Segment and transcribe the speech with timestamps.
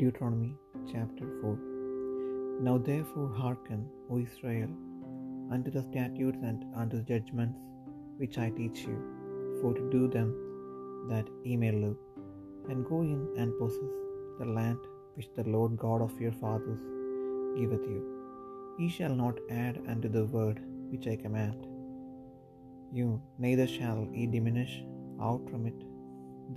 [0.00, 0.50] Deuteronomy
[0.90, 1.58] chapter 4
[2.66, 3.80] Now therefore hearken,
[4.10, 4.72] O Israel,
[5.54, 7.58] unto the statutes and unto the judgments
[8.20, 8.98] which I teach you,
[9.60, 10.28] for to do them
[11.10, 11.98] that ye may live,
[12.68, 13.96] and go in and possess
[14.40, 14.82] the land
[15.16, 16.82] which the Lord God of your fathers
[17.58, 18.02] giveth you.
[18.78, 20.60] Ye shall not add unto the word
[20.92, 21.62] which I command
[22.98, 23.08] you,
[23.46, 24.74] neither shall ye diminish
[25.28, 25.80] out from it,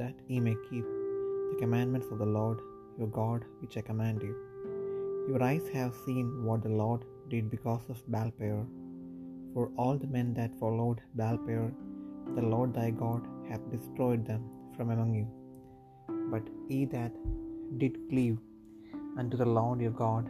[0.02, 0.86] that ye may keep
[1.52, 2.60] the commandments of the Lord
[3.02, 4.36] your God which I command you.
[5.30, 7.02] Your eyes have seen what the Lord
[7.34, 8.62] did because of Baalpeor.
[9.54, 11.70] For all the men that followed Baalpeor,
[12.38, 14.44] the Lord thy God hath destroyed them
[14.76, 15.28] from among you.
[16.34, 17.14] But ye that
[17.82, 18.40] did cleave
[19.22, 20.28] unto the Lord your God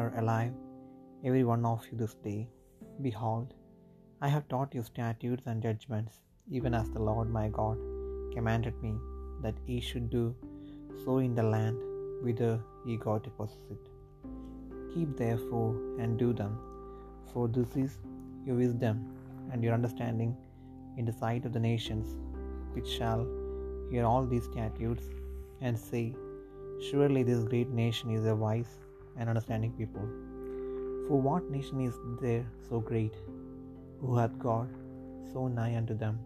[0.00, 0.54] are alive,
[1.28, 2.40] every one of you this day.
[3.06, 3.48] Behold,
[4.26, 6.14] I have taught you statutes and judgments,
[6.56, 7.78] even as the Lord my God
[8.36, 8.92] commanded me,
[9.44, 10.24] that ye should do
[11.04, 11.78] so in the land
[12.24, 13.84] whither ye go to possess it.
[14.94, 16.58] Keep therefore and do them,
[17.32, 17.98] for this is
[18.46, 18.98] your wisdom
[19.50, 20.36] and your understanding
[20.98, 22.16] in the sight of the nations,
[22.74, 23.26] which shall
[23.90, 25.06] hear all these statutes
[25.60, 26.04] and say,
[26.90, 28.72] Surely this great nation is a wise
[29.16, 30.06] and understanding people.
[31.06, 33.16] For what nation is there so great,
[34.00, 34.68] who hath God
[35.32, 36.18] so nigh unto them,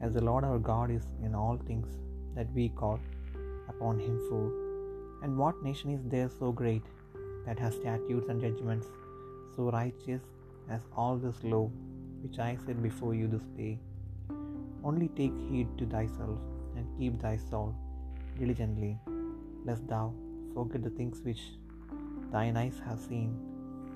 [0.00, 1.88] as the Lord our God is in all things
[2.36, 3.00] that we call
[3.68, 4.63] upon him for?
[5.24, 6.86] And what nation is there so great,
[7.46, 8.88] that has statutes and judgments
[9.56, 10.20] so righteous
[10.74, 11.70] as all this law
[12.22, 13.78] which I set before you this day?
[14.90, 16.38] Only take heed to thyself,
[16.76, 17.74] and keep thy soul
[18.38, 18.92] diligently,
[19.70, 20.04] lest thou
[20.52, 21.42] forget the things which
[22.36, 23.34] thine eyes have seen,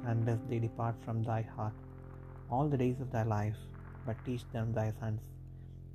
[0.07, 1.79] and lest they depart from thy heart
[2.51, 3.63] all the days of thy life,
[4.07, 5.21] but teach them thy sons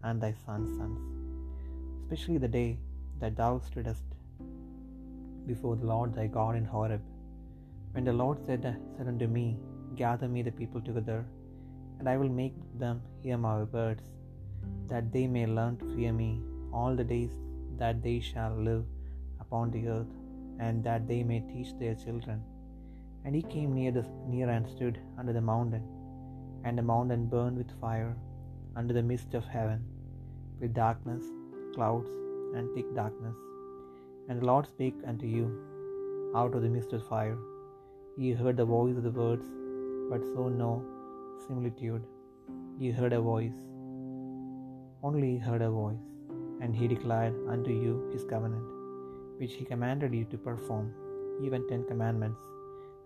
[0.04, 1.00] and thy sons' sons,
[2.02, 2.72] especially the day
[3.22, 4.13] that thou stoodest
[5.52, 7.04] before the Lord thy God in Horeb,
[7.94, 8.64] when the Lord said,
[8.96, 9.46] said unto me,
[10.02, 11.20] Gather me the people together,
[12.00, 14.04] and I will make them hear my words,
[14.92, 16.32] that they may learn to fear me
[16.78, 17.34] all the days
[17.82, 18.84] that they shall live
[19.44, 20.14] upon the earth,
[20.66, 22.40] and that they may teach their children.
[23.24, 25.86] And he came near the near and stood under the mountain,
[26.66, 28.14] and the mountain burned with fire
[28.76, 29.82] under the midst of heaven,
[30.60, 31.26] with darkness,
[31.76, 32.10] clouds,
[32.56, 33.38] and thick darkness.
[34.28, 35.46] And the Lord spake unto you
[36.36, 37.38] out of the midst of fire.
[38.18, 39.48] Ye heard the voice of the words,
[40.10, 40.72] but saw no
[41.46, 42.04] similitude.
[42.82, 43.60] Ye heard a voice,
[45.08, 46.06] only ye heard a voice,
[46.62, 48.70] and he declared unto you his covenant,
[49.40, 50.88] which he commanded you to perform,
[51.46, 52.42] even ten commandments,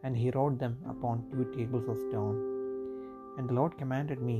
[0.03, 2.37] and he wrote them upon two tables of stone.
[3.37, 4.37] And the Lord commanded me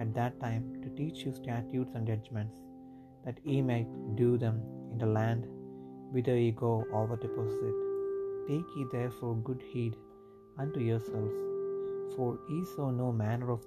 [0.00, 2.56] at that time to teach you statutes and judgments,
[3.24, 4.58] that ye might do them
[4.92, 5.44] in the land
[6.12, 7.78] whither ye go over to possess it.
[8.48, 9.96] Take ye therefore good heed
[10.58, 11.36] unto yourselves,
[12.14, 13.66] for ye saw no manner of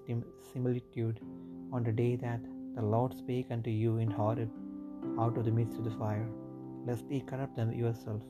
[0.51, 1.19] similitude
[1.72, 2.41] on the day that
[2.75, 4.50] the Lord spake unto you in Horeb
[5.19, 6.27] out of the midst of the fire,
[6.88, 8.25] lest ye corrupt them yourselves,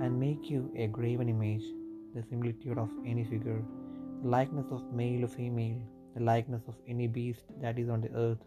[0.00, 1.64] and make you a graven image,
[2.14, 3.62] the similitude of any figure,
[4.22, 5.80] the likeness of male or female,
[6.14, 8.44] the likeness of any beast that is on the earth,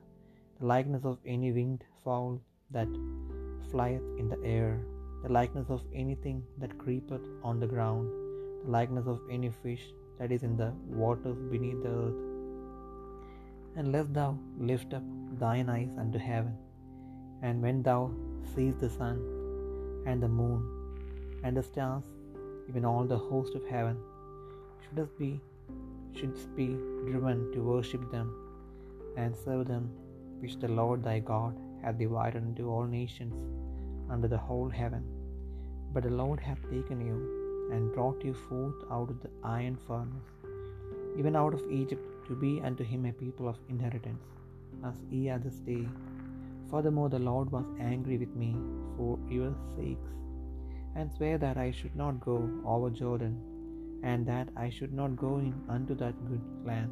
[0.60, 2.40] the likeness of any winged fowl
[2.72, 2.88] that
[3.72, 4.72] flieth in the air,
[5.24, 8.10] the likeness of anything that creepeth on the ground,
[8.64, 9.84] the likeness of any fish
[10.20, 10.72] that is in the
[11.02, 12.22] waters beneath the earth.
[13.78, 14.30] And lest thou
[14.72, 15.04] lift up
[15.44, 16.56] thine eyes unto heaven,
[17.42, 18.02] and when thou
[18.54, 19.18] seest the sun
[20.06, 20.62] and the moon
[21.44, 22.04] and the stars,
[22.70, 23.98] even all the host of heaven,
[24.84, 25.32] shouldst be
[26.18, 26.68] shouldst be
[27.10, 28.28] driven to worship them
[29.22, 29.86] and serve them,
[30.42, 31.56] which the Lord thy God
[31.86, 33.36] hath divided unto all nations
[34.14, 35.04] under the whole heaven.
[35.94, 37.18] But the Lord hath taken you
[37.74, 40.32] and brought you forth out of the iron furnace,
[41.20, 44.26] even out of Egypt, to be unto him a people of inheritance,
[44.90, 45.86] as ye are this day.
[46.72, 48.52] Furthermore, the Lord was angry with me
[48.96, 50.14] for your sakes,
[50.98, 52.38] and sware that I should not go
[52.74, 53.36] over Jordan,
[54.12, 56.92] and that I should not go in unto that good land,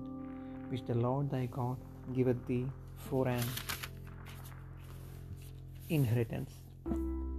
[0.69, 1.77] which the Lord thy God
[2.17, 2.65] giveth thee
[3.09, 3.45] for an
[5.89, 6.53] inheritance.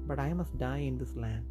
[0.06, 1.44] But I must die in this land.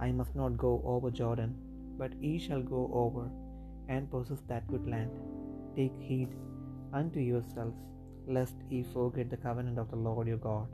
[0.00, 1.54] I must not go over Jordan,
[1.98, 3.30] but ye shall go over
[3.88, 5.10] and possess that good land.
[5.76, 6.34] Take heed
[6.92, 7.78] unto yourselves,
[8.26, 10.68] lest ye forget the covenant of the Lord your God,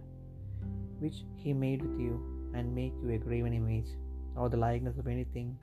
[0.99, 2.15] which he made with you,
[2.55, 3.91] and make you a graven image,
[4.37, 5.57] or the likeness of anything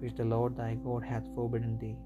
[0.00, 1.96] which the Lord thy God hath forbidden thee.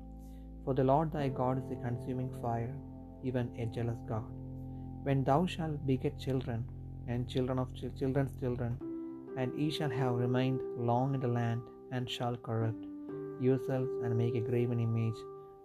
[0.64, 2.74] For the Lord thy God is a consuming fire,
[3.22, 4.28] even a jealous God.
[5.06, 6.64] When thou shalt beget children,
[7.08, 8.72] and children of ch- children's children,
[9.40, 11.62] And ye shall have remained long in the land,
[11.92, 12.84] and shall corrupt
[13.46, 15.20] yourselves and make a graven image,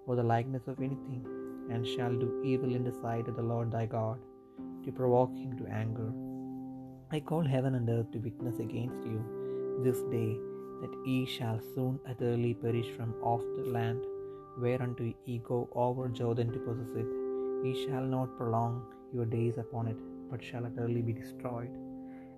[0.05, 1.23] or the likeness of anything,
[1.71, 4.19] and shall do evil in the sight of the Lord thy God,
[4.83, 6.09] to provoke him to anger.
[7.15, 9.19] I call heaven and earth to witness against you
[9.85, 10.31] this day,
[10.81, 14.01] that ye shall soon utterly perish from off the land,
[14.63, 17.11] whereunto ye go over Jordan to possess it.
[17.65, 18.75] Ye shall not prolong
[19.13, 19.97] your days upon it,
[20.29, 21.73] but shall utterly be destroyed.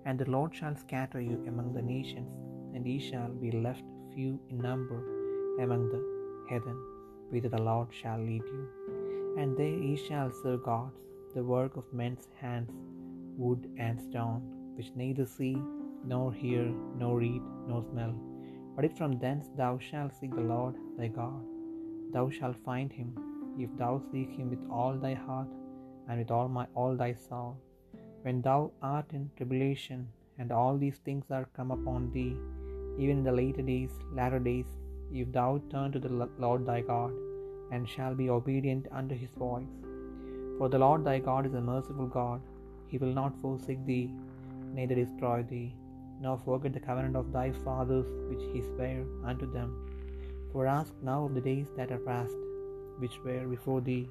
[0.04, 2.30] And the Lord shall scatter you among the nations,
[2.74, 4.98] and ye shall be left few in number
[5.62, 6.02] among the
[6.48, 6.78] heathen,
[7.30, 8.68] whither the Lord shall lead you.
[9.38, 10.98] And there ye shall serve gods,
[11.34, 12.70] the work of men's hands,
[13.36, 14.42] wood and stone,
[14.76, 15.56] which neither see,
[16.04, 16.64] nor hear,
[16.96, 18.14] nor read, nor smell.
[18.74, 21.44] But if from thence thou shalt seek the Lord thy God,
[22.12, 23.12] thou shalt find him,
[23.58, 25.48] if thou seek him with all thy heart,
[26.08, 27.56] and with all my all thy soul.
[28.24, 28.60] When thou
[28.94, 30.00] art in tribulation,
[30.40, 32.34] and all these things are come upon thee,
[33.02, 34.70] even in the later days, latter days,
[35.20, 37.12] if thou turn to the Lord thy God,
[37.72, 39.74] and shall be obedient unto his voice.
[40.58, 42.40] For the Lord thy God is a merciful God,
[42.90, 44.06] he will not forsake thee,
[44.76, 45.68] neither destroy thee,
[46.24, 49.70] nor forget the covenant of thy fathers which he sware unto them.
[50.52, 52.38] For ask now of the days that are past,
[53.02, 54.04] which were before thee,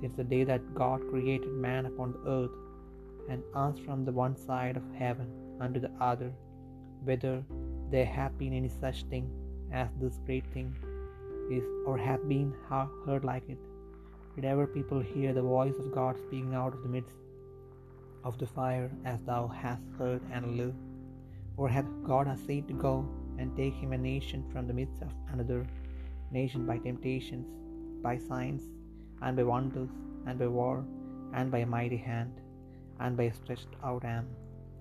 [0.00, 2.56] since the day that God created man upon the earth,
[3.28, 5.28] and ask from the one side of heaven
[5.60, 6.32] unto the other,
[7.04, 7.44] whether
[7.90, 9.30] there hath been any such thing
[9.72, 10.74] as this great thing
[11.50, 12.52] is, or hath been
[13.04, 13.58] heard like it.
[14.34, 17.14] Did ever people hear the voice of God speaking out of the midst
[18.24, 20.74] of the fire, as thou hast heard and live?
[21.56, 23.08] Or hath God essayed to go
[23.38, 25.66] and take him a nation from the midst of another
[26.30, 27.46] nation by temptations,
[28.02, 28.62] by signs,
[29.22, 29.90] and by wonders,
[30.26, 30.84] and by war,
[31.32, 32.32] and by a mighty hand,
[33.00, 34.28] and by stretched out arm,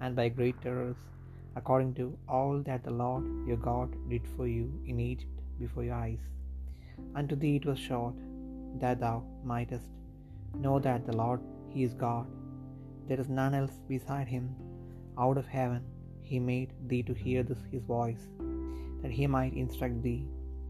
[0.02, 1.02] and by great terrors,
[1.60, 6.00] according to all that the Lord your God did for you in Egypt before your
[6.06, 6.24] eyes?
[7.20, 8.18] Unto thee it was showed,
[8.84, 9.18] that thou
[9.52, 9.90] mightest
[10.64, 11.42] know that the Lord
[11.74, 12.28] he is God.
[13.08, 14.46] There is none else beside him.
[15.24, 15.84] Out of heaven
[16.30, 18.24] he made thee to hear this his voice,
[19.02, 20.24] that he might instruct thee,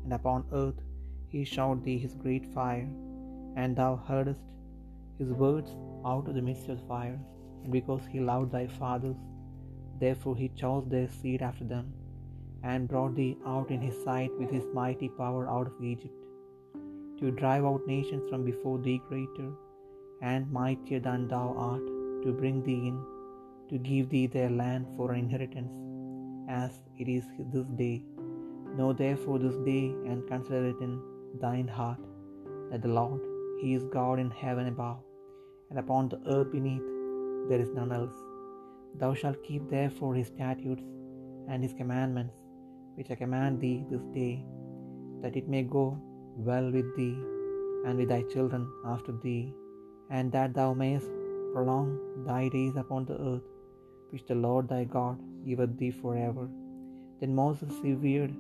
[0.03, 0.80] and upon earth
[1.33, 2.89] he showed thee his great fire,
[3.62, 4.45] and thou heardest
[5.19, 5.71] his words
[6.12, 7.19] out of the midst of the fire.
[7.71, 9.15] Because he loved thy fathers,
[10.00, 11.94] therefore he chose their seed after them,
[12.63, 16.13] and brought thee out in his sight with his mighty power out of Egypt,
[17.19, 19.50] to drive out nations from before thee greater
[20.21, 21.85] and mightier than thou art,
[22.23, 22.97] to bring thee in,
[23.69, 25.73] to give thee their land for an inheritance,
[26.50, 27.97] as it is this day.
[28.77, 30.94] Know therefore this day, and consider it in
[31.41, 32.03] thine heart,
[32.69, 33.21] that the Lord,
[33.62, 35.00] He is God in heaven above,
[35.69, 36.94] and upon the earth beneath
[37.50, 38.18] there is none else.
[39.01, 40.86] Thou shalt keep therefore His statutes
[41.50, 42.36] and His commandments,
[42.95, 44.33] which I command thee this day,
[45.21, 45.86] that it may go
[46.50, 47.18] well with thee
[47.86, 48.63] and with thy children
[48.94, 49.44] after thee,
[50.09, 51.12] and that thou mayest
[51.53, 51.89] prolong
[52.30, 53.48] thy days upon the earth,
[54.12, 55.18] which the Lord thy God
[55.48, 56.48] giveth thee for ever.
[57.19, 58.33] Then Moses severed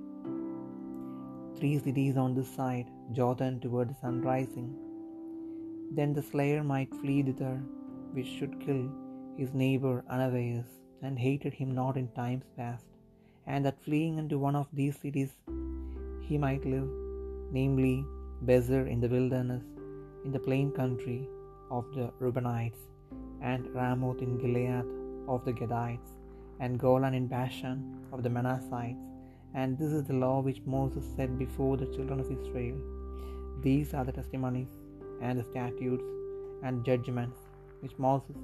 [1.57, 2.87] three cities on this side
[3.17, 4.69] Jordan toward the sun rising.
[5.97, 7.57] Then the slayer might flee thither,
[8.15, 8.83] which should kill
[9.39, 10.69] his neighbor unawares,
[11.05, 12.87] and hated him not in times past,
[13.51, 15.33] and that fleeing unto one of these cities
[16.27, 16.89] he might live,
[17.57, 17.95] namely
[18.49, 19.65] Bezer in the wilderness,
[20.25, 21.19] in the plain country
[21.77, 22.83] of the Reubenites,
[23.51, 24.85] and Ramoth in Gilead
[25.33, 26.11] of the Gadites,
[26.63, 27.79] and Golan in Bashan
[28.13, 29.05] of the Manassites.
[29.59, 32.79] And this is the law which Moses set before the children of Israel.
[33.67, 34.73] These are the testimonies,
[35.25, 36.09] and the statutes,
[36.65, 37.39] and judgments
[37.85, 38.37] which Moses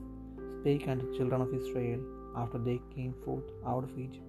[0.55, 2.01] spake unto the children of Israel
[2.41, 4.27] after they came forth out of Egypt.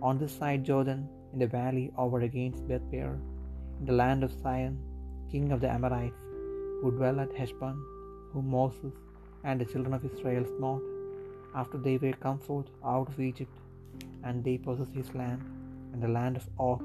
[0.00, 3.14] On this side Jordan, in the valley over against Bethpeor,
[3.78, 4.78] in the land of Sihon,
[5.30, 6.24] king of the Amorites,
[6.80, 7.76] who dwell at Heshbon,
[8.32, 8.94] whom Moses
[9.44, 10.82] and the children of Israel smote,
[11.54, 13.56] after they were come forth out of Egypt,
[14.24, 15.42] and they possessed his land,
[15.92, 16.82] and the land of Og,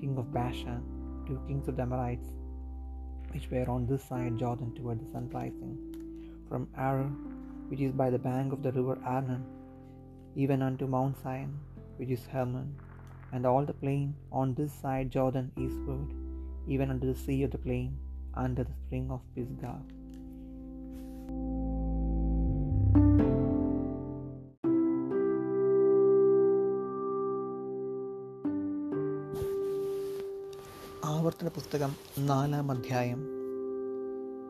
[0.00, 0.82] king of Bashan,
[1.26, 2.30] two kings of the Amorites,
[3.32, 5.76] which were on this side Jordan toward the sun rising,
[6.48, 7.10] from Arar,
[7.68, 9.44] which is by the bank of the river Arnon,
[10.34, 11.50] even unto Mount Sion,
[11.98, 12.68] which is Hermon,
[13.32, 16.10] and all the plain on this side Jordan eastward,
[16.66, 17.90] even unto the sea of the plain,
[18.34, 19.78] under the spring of Pisgah.
[31.10, 31.92] ആവർത്തന പുസ്തകം
[32.30, 33.20] നാലാം അധ്യായം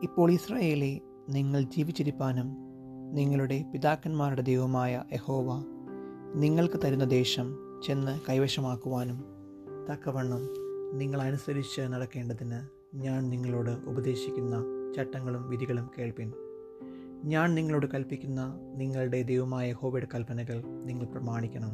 [0.07, 0.91] ഇപ്പോൾ ഇസ്രായേലെ
[1.29, 2.57] നിങ്ങൾ ജീവിച്ചിരിപ്പാനും
[3.11, 5.63] നിങ്ങളുടെ പിതാക്കന്മാരുടെ ദൈവമായ എഹോവ
[6.35, 9.25] നിങ്ങൾക്ക് തരുന്ന ദേശം ചെന്ന് കൈവശമാക്കുവാനും
[9.91, 10.47] തക്കവണ്ണം
[10.97, 12.61] നിങ്ങൾ അനുസരിച്ച് നടക്കേണ്ടതിന്
[12.95, 14.63] ഞാൻ നിങ്ങളോട് ഉപദേശിക്കുന്ന
[14.95, 16.31] ചട്ടങ്ങളും വിധികളും കേൾപ്പിൻ.
[17.23, 21.71] ഞാൻ നിങ്ങളോട് കൽപ്പിക്കുന്ന നിങ്ങളുടെ ദൈവമായ ഹോബയുടെ കൽപ്പനകൾ നിങ്ങൾ പ്രമാണിക്കണം.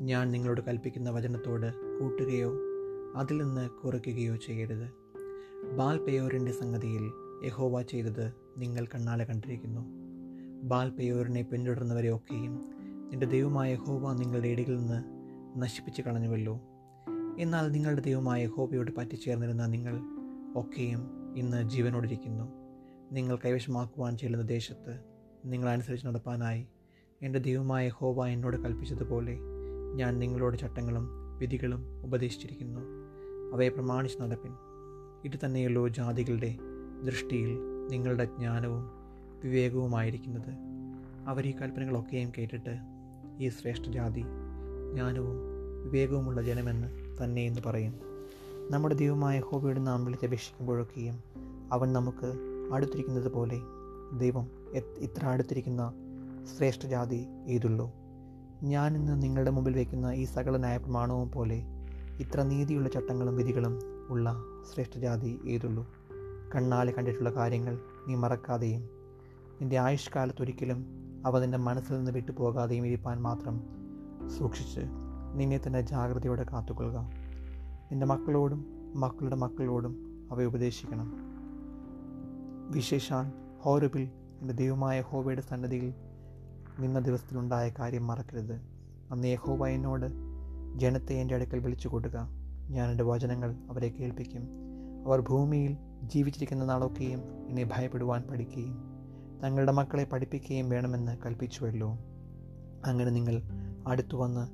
[0.00, 2.52] ഞാൻ നിങ്ങളോട് കൽപ്പിക്കുന്ന വചനത്തോട് കൂട്ടുകയോ
[3.16, 4.88] അതിൽ നിന്ന് കുറയ്ക്കുകയോ ചെയ്യരുത്.
[5.76, 9.80] ബാൽ പെയോറിന്റെ സംഗതിയിൽ യഹോവ ചെയ്തത് നിങ്ങൾ കണ്ണാലെ കണ്ടിരിക്കുന്നു.
[10.62, 12.70] ബാൽ പെയോരിനെ പിന്തുടർന്നവരെ ഒക്കെയും
[13.10, 15.04] നിന്റെ ദൈവമായ യഹോവ നിങ്ങളുടെ ഇടയിൽ നിന്ന്
[15.62, 16.60] നശിപ്പിച്ച് കളഞ്ഞുവല്ലോ.
[17.38, 20.00] എന്നാൽ നിങ്ങളുടെ ദൈവമായ യഹോവയോട് പറ്റിച്ചേർന്നിരുന്ന നിങ്ങൾ
[20.56, 22.44] ഒക്കെയും ഇന്ന് ജീവനോടിരിക്കുന്നു.
[23.12, 25.00] നിങ്ങൾ കൈവശമാക്കുവാൻ ചെല്ലുന്ന ദേശത്ത്
[25.44, 26.66] നിങ്ങൾ അനുസരിച്ച് നടപ്പാനായി
[27.22, 29.38] എന്റെ ദൈവമായ ഹോബ എന്നോട് കൽപ്പിച്ചതുപോലെ
[29.94, 32.80] ഞാൻ നിങ്ങളോട് ചട്ടങ്ങളും വിധികളും ഉപദേശിച്ചിരിക്കുന്നു.
[33.54, 34.52] അവയെ പ്രമാണിച്ച് നടപ്പിൻ.
[35.24, 36.56] ഇത് തന്നെയുള്ളൂ ജാതികളുടെ
[37.06, 37.58] ദൃഷ്ടിയിൽ
[37.90, 38.90] നിങ്ങളുടെ ജ്ഞാനവും
[39.44, 40.52] വിവേകവുമായിരിക്കുന്നത്
[41.26, 42.78] അവർ ഈ കൽപ്പനകളൊക്കെയും കേട്ടിട്ട്
[43.38, 44.20] ഈ ശ്രേഷ്ഠ ജാതി
[44.92, 45.36] ജ്ഞാനവും
[45.84, 46.88] വിവേകവുമുള്ള ജനമെന്ന്
[47.24, 48.00] തന്നെ എന്ന് പറയും.
[48.70, 51.22] നമ്മുടെ ദൈവമായ ഹോബിയുടെ നാം വിളിച്ചപേക്ഷിക്കുമ്പോഴൊക്കെയും
[51.72, 52.32] അവൻ നമുക്ക്
[52.72, 53.60] അടുത്തിരിക്കുന്നത് പോലെ
[54.18, 54.50] ദൈവം
[54.98, 55.92] ഇത്ര അടുത്തിരിക്കുന്ന
[56.56, 57.92] ശ്രേഷ്ഠ ജാതി ഏതുള്ളൂ?
[58.62, 61.62] ഞാൻ ഇന്ന് നിങ്ങളുടെ മുമ്പിൽ വയ്ക്കുന്ന ഈ സകല ന്യായപ്രമാണവും പോലെ
[62.18, 63.78] ഇത്ര നീതിയുള്ള ചട്ടങ്ങളും വിധികളും
[64.08, 64.36] ഉള്ള
[64.72, 65.97] ശ്രേഷ്ഠ ജാതി ഏതുള്ളൂ?
[66.54, 67.78] കണ്ണാലെ കണ്ടിട്ടുള്ള കാര്യങ്ങൾ
[68.08, 68.88] നീ മറക്കാതെയും
[69.60, 70.86] നിന്റെ ആയുഷ്കാലത്തൊരിക്കലും
[71.26, 73.60] അവ നിന്റെ മനസ്സിൽ നിന്ന് വിട്ടുപോകാതെയും ഇരിപ്പാൻ മാത്രം
[74.38, 74.80] സൂക്ഷിച്ച്
[75.34, 76.98] നിന്നെ തന്നെ ജാഗ്രതയോടെ കാത്തുകൊള്ളുക.
[77.90, 78.64] നിന്റെ മക്കളോടും
[78.94, 81.12] മക്കളുടെ മക്കളോടും അവയെ ഉപദേശിക്കണം.
[82.70, 85.94] വിശേഷാൽ ഹോരബിൽ എന്റെ ദൈവമായ ഹോബയുടെ സന്നദ്ധിയിൽ
[86.80, 88.60] നിന്ന ദിവസത്തിലുണ്ടായ കാര്യം മറക്കരുത്.
[89.12, 90.06] അന്ന് യഹോബ എന്നോട്
[90.76, 92.28] ജനത്തെ എന്റെ അടുക്കൽ വിളിച്ചു കൊടുക്കുക
[92.68, 94.42] ഞാൻ എന്റെ വചനങ്ങൾ അവരെ കേൾപ്പിക്കും.
[95.06, 98.82] അവർ ഭൂമിയിൽ ജീവിച്ചിരിക്കുന്ന നാളൊക്കെയും എന്നെ ഭയപ്പെടുവാൻ പഠിക്കുകയും
[99.44, 101.98] തങ്ങളുടെ മക്കളെ പഠിപ്പിക്കുകയും വേണമെന്ന് കൽപ്പിച്ചുവല്ലോ.
[102.84, 103.42] അങ്ങനെ നിങ്ങൾ
[103.86, 104.48] അടുത്തു വന്ന്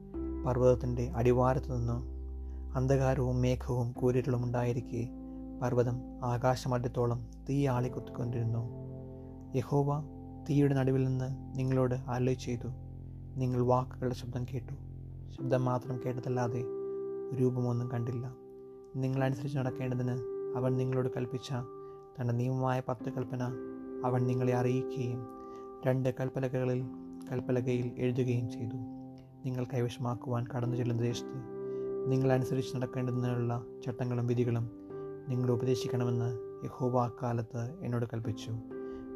[0.44, 2.14] പർവതത്തിന്റെ അടിവാരത്തു നിന്ന്
[2.76, 5.08] അന്ധകാരവും മേഘവും കൂരിരളും ഉണ്ടായിരിക്കെ
[5.62, 8.70] പർവതം ആകാശമടുത്തോളം തീ ആളിക്കുത്തിക്കൊണ്ടിരുന്നു
[9.56, 10.00] യഹോവ
[10.50, 12.68] തീയുടെ നടുവിൽ നിന്ന് നിങ്ങളോട് ആലോചി ചെയ്തു.
[13.36, 14.72] നിങ്ങൾ വാക്കുകളുടെ ശബ്ദം കേട്ടു.
[15.30, 16.62] ശബ്ദം മാത്രം കേട്ടതല്ലാതെ
[17.40, 18.34] രൂപമൊന്നും കണ്ടില്ല.
[18.96, 21.52] നിങ്ങളനുസരിച്ച് നടക്കേണ്ടതിന് അവൻ നിങ്ങളോട് കൽപ്പിച്ച
[22.16, 23.42] തന്റെ നിയമമായ പത്ത് കൽപ്പന
[24.04, 25.26] അവൻ നിങ്ങളെ അറിയിക്കുകയും
[25.86, 26.82] രണ്ട് കൽപ്പലകകളിൽ
[27.32, 28.76] കൽപ്പലകയിൽ എഴുതുകയും ചെയ്തു.
[29.44, 31.38] നിങ്ങൾ കൈവശമാക്കുവാൻ കടന്നു ചെല്ലുന്ന ദേശത്ത്
[32.10, 34.70] നിങ്ങളനുസരിച്ച് നടക്കേണ്ടതിനുള്ള ചട്ടങ്ങളും വിധികളും
[35.28, 36.30] നിങ്ങൾ ഉപദേശിക്കണമെന്ന്
[36.64, 38.50] യഹോവ അക്കാലത്ത് എന്നോട് കൽപ്പിച്ചു.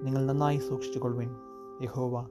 [0.02, 1.30] നിങ്ങൾ നന്നായി സൂക്ഷിച്ചു കൊള്ളുവിൻ
[1.82, 2.26] യഹോവ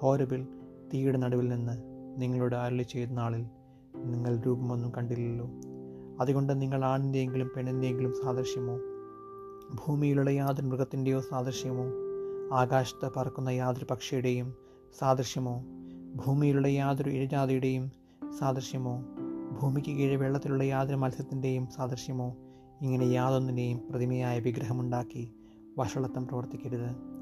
[0.00, 0.46] ഹോരബിൽ
[0.94, 1.72] തീയുടെ നടുവിൽ നിന്ന്
[2.20, 3.46] നിങ്ങളോട് അരളി ചെയ്ത നാളിൽ
[3.96, 5.50] നിങ്ങൾ രൂപമൊന്നും കണ്ടില്ലല്ലോ.
[6.20, 8.78] അതുകൊണ്ട് നിങ്ങൾ ആണിന്റെയെങ്കിലും പെണ്ണിന്റെയെങ്കിലും സാദൃശ്യമോ?
[9.74, 11.84] ഭൂമിയിലുള്ള യാതൊരു മൃഗത്തിന്റെയോ സാദൃശ്യമോ?
[12.56, 14.54] ആകാശത്ത് പറക്കുന്ന യാതൊരു പക്ഷിയുടെയും
[14.98, 15.64] സാദൃശ്യമോ?
[16.14, 17.92] ഭൂമിയിലുള്ള യാതൊരു ഇഴജാതിയുടെയും
[18.38, 19.04] സാദൃശ്യമോ?
[19.60, 22.36] ഭൂമിക്ക് കീഴെ വെള്ളത്തിലുള്ള യാതൊരു മത്സ്യത്തിന്റെയും സാദൃശ്യമോ?
[22.82, 25.32] ഇങ്ങനെ യാതൊന്നിനെയും പ്രതിമയായ വിഗ്രഹമുണ്ടാക്കി
[25.78, 27.12] വഷളത്വം പ്രവർത്തിക്കരുത്.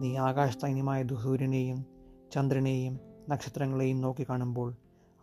[0.00, 1.84] നീ ആകാശസൈന്യമായ സൂര്യനെയും
[2.32, 2.98] ചന്ദ്രനെയും
[3.28, 4.74] നക്ഷത്രങ്ങളെയും നോക്കി കാണുമ്പോൾ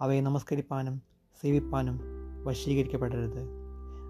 [0.02, 1.02] അവയെ നമസ്കരിപ്പാനും
[1.42, 2.13] സേവിപ്പാനും
[2.44, 3.48] വശീകരിക്കപ്പെടരുത്.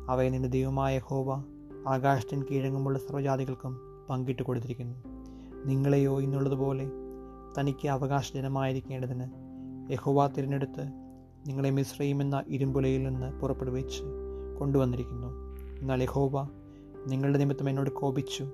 [0.10, 1.44] അവയെ നിന്റെ ദൈവമായ ഹോവ
[1.88, 4.96] ആകാശത്തിൻ കീഴങ്ങുമുള്ള സർവജാതികൾക്കും പങ്കിട്ട് കൊടുത്തിരിക്കുന്നു.
[5.66, 6.90] നിങ്ങളെയോ ഇന്നുള്ളതുപോലെ
[7.60, 9.30] തനിക്ക് അവകാശജനമായിരിക്കേണ്ടതിന്
[9.92, 10.84] യഹോവ തിരഞ്ഞെടുത്ത്
[11.48, 14.04] നിങ്ങളെ മിശ്രയും എന്ന ഇരുമ്പുലയിൽ നിന്ന് പുറപ്പെടുവിച്ച്
[14.60, 15.28] കൊണ്ടുവന്നിരിക്കുന്നു.
[15.82, 16.50] എന്നാൽ യഹോവ
[17.08, 18.48] നിങ്ങളുടെ നിമിത്തം എന്നോട് കോപിച്ചു.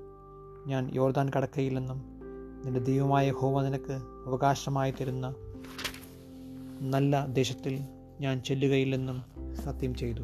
[0.67, 2.01] ഞാൻ യോർദാൻ കടക്കയില്ലെന്നും
[2.65, 3.93] നിന്റെ ദൈവമായ ഹോവ നിനക്ക്
[4.27, 5.36] അവകാശമായി തരുന്ന
[6.81, 7.79] നല്ല ദേശത്തിൽ
[8.19, 9.23] ഞാൻ ചെല്ലുകയില്ലെന്നും
[9.55, 10.21] സത്യം ചെയ്തു.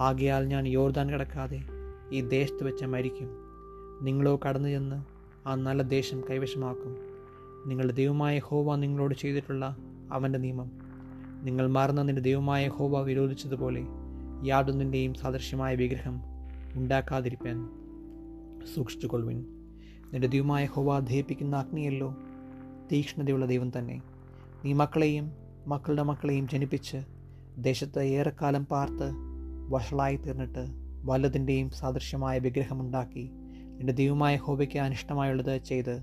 [0.00, 1.62] ആകയാൽ ഞാൻ യോർദാൻ കടക്കാതെ
[2.12, 3.28] ഈ ദേശത്ത് വെച്ച് മരിക്കും.
[4.02, 5.02] നിങ്ങളോ കടന്നു ചെന്ന്
[5.48, 6.96] ആ നല്ല ദേശം കൈവശമാക്കും.
[7.66, 9.76] നിങ്ങളുടെ ദൈവമായ ഹോവ നിങ്ങളോട് ചെയ്തിട്ടുള്ള
[10.12, 10.70] അവന്റെ നിയമം.
[11.42, 13.82] നിങ്ങൾ മറന്ന നിന്റെ ദൈവമായ ഹോവ വിരോധിച്ചതുപോലെ
[14.44, 16.20] യാതൊന്നിന്റെയും സദൃശ്യമായ വിഗ്രഹം
[16.74, 17.68] ഉണ്ടാക്കാതിരിപ്പാൻ
[18.74, 19.44] സൂക്ഷിച്ചുകൊള്ളുവിൻ.
[20.12, 22.16] നിന്റെ ദൈവമായ ഹോവ ദഹിപ്പിക്കുന്ന അഗ്നിയല്ലോ
[22.92, 24.02] തീക്ഷ്ണതയുള്ള ദൈവം തന്നെ.
[24.64, 26.96] നീ മക്കളെയും മക്കളുടെ മക്കളെയും ജനിപ്പിച്ച്
[27.58, 29.12] ദേശത്ത് ഏറെക്കാലം പാർത്ത്
[29.68, 30.66] വഷളായി തീർന്നിട്ട്
[31.04, 33.30] വല്ലതിന്റെയും സാദൃശ്യമായ വിഗ്രഹമുണ്ടാക്കി
[33.76, 36.02] നിന്റെ ദൈവമായ ഹോബയ്ക്ക് അനിഷ്ടമായുള്ളത് ചെയ്ത്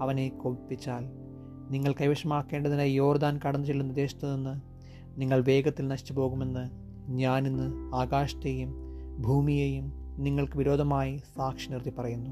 [0.00, 1.04] അവനെ കോപിപ്പിച്ചാൽ
[1.70, 4.60] നിങ്ങൾ കൈവശമാക്കേണ്ടതിനായി യോർദാൻ കടന്നു ചെല്ലുന്ന ദേശത്ത് നിന്ന്
[5.20, 6.70] നിങ്ങൾ വേഗത്തിൽ നശിച്ചു പോകുമെന്ന്
[7.10, 8.74] ഞാനിന്ന് ആകാശത്തെയും
[9.18, 12.30] ഭൂമിയെയും നിങ്ങൾക്ക് വിരോധമായി സാക്ഷി നിർത്തി പറയുന്നു.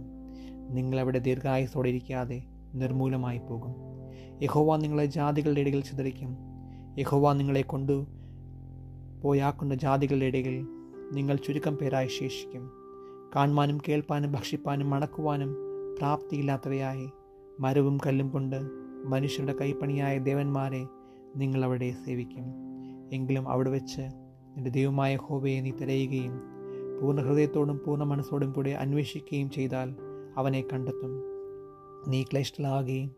[0.75, 2.43] നിങ്ങളവിടെ ദീർഘായുസോടെ ഇരിക്കാതെ
[2.75, 3.75] നിർമൂലമായി പോകും
[4.43, 6.54] യഹോവ നിങ്ങളെ ജാതികളുടെ ഇടയിൽ ചിതറിക്കും.
[6.99, 8.07] യഹോവ നിങ്ങളെ കൊണ്ടു
[9.23, 10.67] പോയാക്കുന്ന ജാതികളുടെ ഇടയിൽ
[11.13, 12.71] നിങ്ങൾ ചുരുക്കം പേരായി ശേഷിക്കും.
[13.37, 15.57] കാണുവാനും കേൾപ്പാനും ഭക്ഷിപ്പാനും മണക്കുവാനും
[15.99, 17.09] പ്രാപ്തിയില്ലാത്തവയായി
[17.61, 18.61] മരവും കല്ലും കൊണ്ട്
[19.05, 20.87] മനുഷ്യരുടെ കൈപ്പണിയായ ദേവന്മാരെ
[21.37, 22.45] നിങ്ങൾ അവിടെ സേവിക്കും.
[23.13, 24.01] എങ്കിലും അവിടെ വെച്ച്
[24.57, 26.41] നിന്റെ ദൈവമായ ഹോബയെ നീ തിരയുകയും
[27.03, 29.95] പൂർണ ഹൃദയത്തോടും പൂർണ മനസ്സോടും കൂടി അന്വേഷിക്കുകയും ചെയ്താൽ
[30.37, 31.23] അവനെ കണ്ടെത്തും.
[32.09, 33.11] നീ ക്ലേഷ്ടലാകുകയും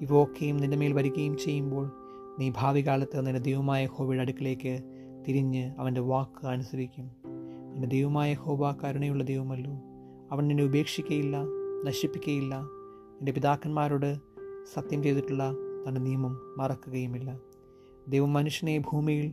[0.00, 2.03] ഇവയൊക്കെയും നിന്റെ മേൽ വരികയും ചെയ്യുമ്പോൾ
[2.38, 4.80] നീ ഭാവി കാലത്ത് നിന്റെ ദൈവമായ ഹോബയുടെ അടുക്കിലേക്ക്
[5.28, 7.10] തിരിഞ്ഞ് അവന്റെ വാക്ക് അനുസരിക്കും.
[7.72, 9.72] നിന്റെ ദൈവമായ ഹോബ കരുണയുള്ള ദൈവമല്ലോ.
[10.32, 11.36] അവൻ നിന്നെ ഉപേക്ഷിക്കുകയില്ല
[11.84, 12.60] നശിപ്പിക്കുകയില്ല
[13.12, 14.16] നിന്റെ പിതാക്കന്മാരോട്
[14.74, 15.54] സത്യം ചെയ്തിട്ടുള്ള
[15.88, 17.38] തന്റെ നിയമം മറക്കുകയുമില്ല.
[18.08, 19.32] ദൈവം മനുഷ്യനെ ഭൂമിയിൽ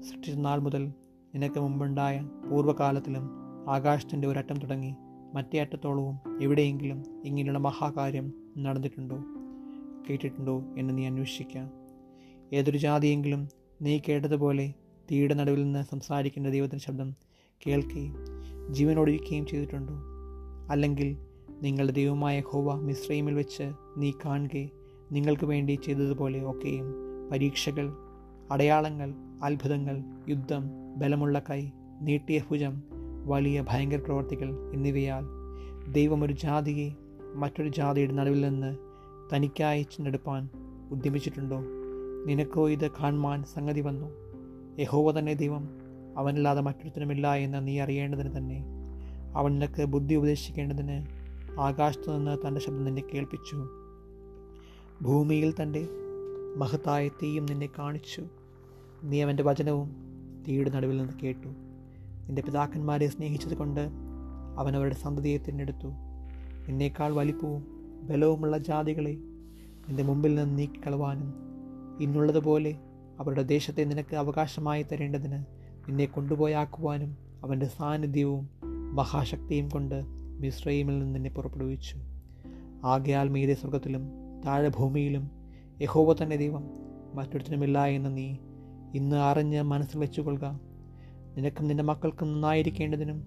[0.00, 0.86] സൃഷ്ടിച്ച നാൾ മുതൽ
[1.34, 3.30] നിനക്ക് മുമ്പുണ്ടായ പൂർവകാലത്തിലും
[3.68, 4.94] ആകാശത്തിന്റെ ഒരറ്റം തുടങ്ങി
[5.34, 9.16] മറ്റേ അറ്റത്തോളവും എവിടെയെങ്കിലും ഇങ്ങനെയുള്ള മഹാകാര്യം നടന്നിട്ടുണ്ടോ?
[10.10, 11.79] കേട്ടിട്ടുണ്ടോ എന്ന് നീ അന്വേഷിക്കാം
[12.52, 13.48] ഏതൊരു ജാതിയെങ്കിലും
[13.82, 14.74] നീ കേട്ടതുപോലെ
[15.10, 17.14] തീയുടെ നടുവിൽ നിന്ന് സംസാരിക്കേണ്ട ദൈവത്തിന്റെ ശബ്ദം
[17.66, 18.14] കേൾക്കുകയും
[18.72, 19.94] ജീവനോടിരിക്കുകയും ചെയ്തിട്ടുണ്ടോ?
[20.70, 21.16] അല്ലെങ്കിൽ
[21.62, 24.70] നിങ്ങളുടെ ദൈവമായ ഹോവ മിശ്രൈമിൽ വെച്ച് നീ കാണുകയും
[25.12, 26.94] നിങ്ങൾക്ക് വേണ്ടി ചെയ്തതുപോലെ ഒക്കെയും
[27.32, 27.92] പരീക്ഷകൾ
[28.50, 30.62] അടയാളങ്ങൾ അത്ഭുതങ്ങൾ യുദ്ധം
[30.96, 32.82] ബലമുള്ള കൈ നീട്ടിയ ഭുജം
[33.26, 35.24] വലിയ ഭയങ്കര പ്രവർത്തികൾ എന്നിവയാൽ
[35.92, 36.90] ദൈവം ഒരു ജാതിയെ
[37.34, 38.76] മറ്റൊരു ജാതിയുടെ നടുവിൽ നിന്ന്
[39.36, 40.48] തനിക്കായി ചെന്നെടുപ്പാൻ
[40.90, 41.60] ഉദ്യമിച്ചിട്ടുണ്ടോ?
[42.26, 44.10] നിനക്കോ ഇത് കാണുവാൻ സംഗതി വന്നു.
[44.80, 45.68] യഹോവ തന്നെ ദൈവം
[46.16, 48.64] അവനല്ലാതെ മറ്റൊരുത്തനുമില്ല എന്ന് നീ അറിയേണ്ടതിന് തന്നെ.
[49.36, 51.06] അവൻ നിനക്ക് ബുദ്ധി ഉപദേശിക്കേണ്ടതിന്
[51.60, 53.68] ആകാശത്തു നിന്ന് തന്റെ ശബ്ദം നിന്നെ കേൾപ്പിച്ചു.
[55.02, 55.88] ഭൂമിയിൽ തന്റെ
[56.56, 58.22] മഹത്തായ തീയും നിന്നെ കാണിച്ചു.
[59.04, 59.96] നീ അവന്റെ വചനവും
[60.48, 61.48] തീയുടെ നടുവിൽ നിന്ന് കേട്ടു.
[62.26, 63.90] നിന്റെ പിതാക്കന്മാരെ സ്നേഹിച്ചതുകൊണ്ട്
[64.58, 65.86] അവൻ അവരുടെ സന്തതിയെ തിരഞ്ഞെടുത്തു.
[66.68, 67.66] നിന്നേക്കാൾ വലിപ്പവും
[68.02, 69.12] ബലവുമുള്ള ജാതികളെ
[69.88, 71.49] നിന്റെ മുമ്പിൽ നിന്ന് നീക്കിക്കളവാനും
[72.00, 72.76] ഇന്നുള്ളതുപോലെ
[73.20, 75.44] അവരുടെ ദേശത്തെ നിനക്ക് അവകാശമായി തരേണ്ടതിന്
[75.88, 78.48] നിന്നെ കൊണ്ടുപോയാക്കുവാനും അവന്റെ സാന്നിധ്യവും
[78.94, 80.02] മഹാശക്തിയും കൊണ്ട്
[80.38, 81.96] മിശ്രയിമിൽ നിന്ന് നിന്നെ പുറപ്പെടുവിച്ചു.
[82.84, 84.08] ആകയാൽ മീതെ സ്വർഗത്തിലും
[84.46, 85.30] താഴെ ഭൂമിയിലും
[85.82, 86.64] യഹോവ തന്നെ ദൈവം.
[87.14, 88.36] മറ്റൊരുത്തിനുമില്ല എന്ന് നീ
[88.94, 90.60] ഇന്ന് അറിഞ്ഞ് മനസ്സിൽ വെച്ചുകൊള്ളുക.
[91.36, 93.24] നിനക്കും നിന്റെ മക്കൾക്കും നന്നായിരിക്കേണ്ടതിനും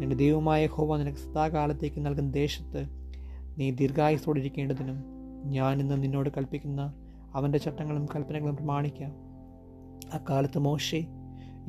[0.00, 2.86] നിന്റെ ദൈവമായ യഹോവ നിനക്ക് സദാകാലത്തേക്ക് നൽകുന്ന ദേശത്ത്
[3.58, 4.96] നീ ദീർഘായുസോടിരിക്കേണ്ടതിനും
[5.44, 6.94] ഞാൻ നിന്നോട് കൽപ്പിക്കുന്ന
[7.34, 9.12] അവന്റെ ചട്ടങ്ങളും കൽപ്പനകളും പ്രമാണിക്കാം.
[10.12, 11.06] അക്കാലത്ത് മോശെ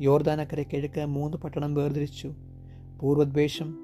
[0.00, 2.34] യോർദാനക്കരെ കിഴക്ക് മൂന്ന് പട്ടണം വേർതിരിച്ചു.
[3.00, 3.78] പൂർവദ്വേഷം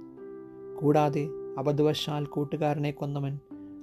[0.80, 3.38] കൂടാതെ അബദ്ധവശാൽ കൂട്ടുകാരനെ കൊന്നവൻ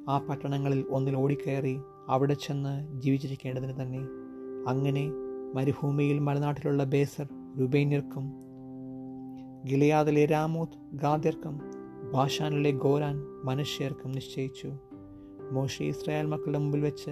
[0.09, 1.79] ആ പട്ടണങ്ങളിൽ ഒന്നിൽ ഓടിക്കയറി
[2.09, 3.99] അവിടെ ചെന്ന് ജീവിച്ചിരിക്കേണ്ടതിന് തന്നെ.
[4.67, 5.11] അങ്ങനെ
[5.53, 7.27] മരുഭൂമിയിൽ മലനാട്ടിലുള്ള ബേസർ
[7.59, 8.33] റുബൈന്യർക്കും
[9.69, 11.61] ഗിലിയാദിലെ രാമോത്ത് ഗാദ്യർക്കും
[12.13, 14.71] ബാഷാനിലെ ഗോരാൻ മനുഷ്യർക്കും നിശ്ചയിച്ചു.
[15.51, 17.11] മോഷി ഇസ്രായേൽ മക്കളുടെ മുമ്പിൽ വെച്ച്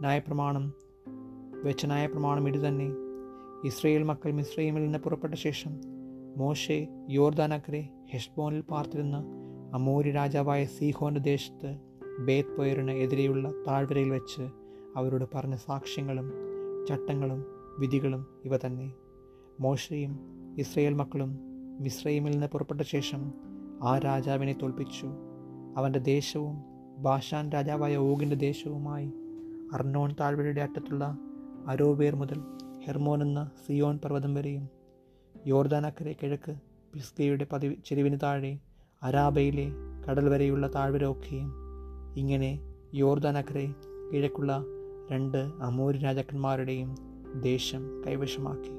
[0.00, 0.74] ന്യായപ്രമാണം
[1.64, 2.90] വെച്ച ന്യായപ്രമാണം ഇടു തന്നെ.
[3.64, 5.80] ഇസ്രയേൽ മക്കൾ മിസ്രൈമിൽ നിന്ന് പുറപ്പെട്ട ശേഷം
[6.36, 9.24] മോശെ യോർദാനക്കരെ ഹെഷ്ബോനിൽ പാർത്തിരുന്ന
[9.74, 11.78] അമൂരി രാജാവായ സീഹോന്റെ ദേശത്ത്
[12.24, 14.42] ബേത് പോയറിന് എതിരെയുള്ള താഴ്വരയിൽ വെച്ച്
[14.96, 16.32] അവരോട് പറഞ്ഞ സാക്ഷ്യങ്ങളും
[16.88, 17.44] ചട്ടങ്ങളും
[17.78, 18.92] വിധികളും ഇവ തന്നെ.
[19.60, 20.18] മോശയും
[20.58, 21.38] ഇസ്രയേൽ മക്കളും
[21.80, 23.32] മിസ്രൈമിൽ നിന്ന് പുറപ്പെട്ട ശേഷം
[23.82, 25.06] ആ രാജാവിനെ തോൽപ്പിച്ചു.
[25.76, 26.56] അവന്റെ ദേശവും
[27.02, 29.12] ബാഷാൻ രാജാവായ ഓഗിന്റെ ദേശവുമായി
[29.72, 31.04] അർണോൻ താഴ്വരയുടെ അറ്റത്തുള്ള
[31.66, 32.38] അരോവേർ മുതൽ
[32.86, 34.68] ഹെർമോൻ എന്ന സിയോൺ പർവതം വരെയും
[35.46, 36.54] യോർദാനക്കരെ കിഴക്ക്
[36.92, 38.58] പിസ്കയുടെ പതിവ് ചെരുവിന് താഴെ
[39.02, 39.66] അരാബയിലെ
[40.08, 41.50] കടൽ വരെയുള്ള താഴ്വര ഒക്കെയും
[42.16, 42.60] ഇങ്ങനെ
[42.94, 43.74] യോർദാനക്കരെ
[44.12, 44.64] കിഴക്കുള്ള
[45.10, 46.90] രണ്ട് അമൂര് രാജാക്കന്മാരുടെയും
[47.40, 48.72] ദേശം കൈവശമാക്കി.